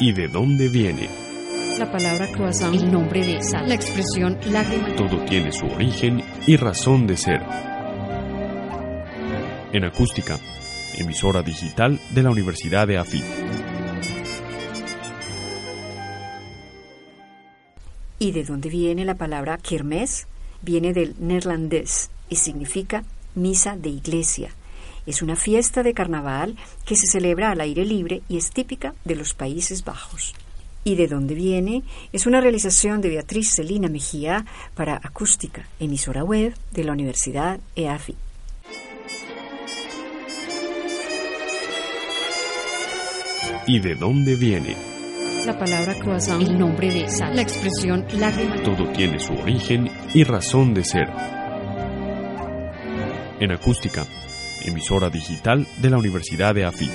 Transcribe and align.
¿Y 0.00 0.12
de 0.12 0.28
dónde 0.28 0.68
viene? 0.68 1.08
La 1.78 1.90
palabra 1.90 2.26
croissant, 2.28 2.74
el 2.74 2.90
nombre 2.90 3.24
de 3.24 3.42
sal, 3.42 3.68
la 3.68 3.74
expresión 3.74 4.38
lágrima. 4.50 4.96
Todo 4.96 5.24
tiene 5.24 5.52
su 5.52 5.66
origen 5.66 6.22
y 6.46 6.56
razón 6.56 7.06
de 7.06 7.16
ser. 7.16 7.42
En 9.72 9.84
acústica, 9.84 10.38
emisora 10.96 11.42
digital 11.42 12.00
de 12.10 12.22
la 12.22 12.30
Universidad 12.30 12.86
de 12.86 12.98
AFIT. 12.98 13.24
¿Y 18.18 18.32
de 18.32 18.44
dónde 18.44 18.68
viene 18.68 19.04
la 19.04 19.14
palabra 19.14 19.58
kermés? 19.58 20.26
Viene 20.62 20.92
del 20.92 21.14
neerlandés 21.20 22.10
y 22.28 22.36
significa 22.36 23.04
misa 23.36 23.76
de 23.76 23.90
iglesia. 23.90 24.50
Es 25.08 25.22
una 25.22 25.36
fiesta 25.36 25.82
de 25.82 25.94
carnaval 25.94 26.54
que 26.84 26.94
se 26.94 27.06
celebra 27.06 27.50
al 27.50 27.62
aire 27.62 27.86
libre 27.86 28.20
y 28.28 28.36
es 28.36 28.50
típica 28.50 28.94
de 29.06 29.16
los 29.16 29.32
Países 29.32 29.82
Bajos. 29.82 30.34
¿Y 30.84 30.96
de 30.96 31.06
dónde 31.08 31.34
viene? 31.34 31.82
Es 32.12 32.26
una 32.26 32.42
realización 32.42 33.00
de 33.00 33.08
Beatriz 33.08 33.54
Celina 33.56 33.88
Mejía 33.88 34.44
para 34.74 34.96
Acústica, 34.96 35.66
emisora 35.80 36.24
web 36.24 36.54
de 36.72 36.84
la 36.84 36.92
Universidad 36.92 37.58
EAFI. 37.74 38.16
¿Y 43.66 43.80
de 43.80 43.94
dónde 43.94 44.34
viene? 44.36 44.76
La 45.46 45.58
palabra 45.58 45.94
croissant, 45.94 46.42
el 46.42 46.58
nombre 46.58 46.92
de 46.92 47.08
sal, 47.08 47.34
la 47.34 47.40
expresión 47.40 48.04
lágrima. 48.12 48.62
Todo 48.62 48.86
tiene 48.92 49.18
su 49.18 49.32
origen 49.32 49.90
y 50.12 50.22
razón 50.24 50.74
de 50.74 50.84
ser. 50.84 51.08
En 53.40 53.52
acústica, 53.52 54.04
emisora 54.64 55.10
digital 55.10 55.66
de 55.76 55.90
la 55.90 55.98
Universidad 55.98 56.54
de 56.54 56.64
AFI. 56.64 56.90